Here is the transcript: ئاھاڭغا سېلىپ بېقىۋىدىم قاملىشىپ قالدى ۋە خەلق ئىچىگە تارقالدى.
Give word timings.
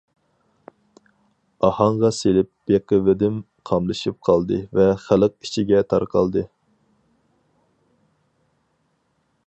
ئاھاڭغا 1.67 2.09
سېلىپ 2.19 2.49
بېقىۋىدىم 2.71 3.37
قاملىشىپ 3.71 4.17
قالدى 4.29 4.59
ۋە 4.79 4.87
خەلق 5.05 5.37
ئىچىگە 5.49 5.83
تارقالدى. 5.95 6.47